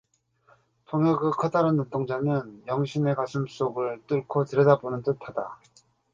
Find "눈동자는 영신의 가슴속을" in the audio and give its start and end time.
1.75-4.01